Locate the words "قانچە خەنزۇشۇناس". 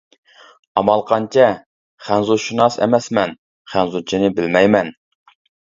1.11-2.79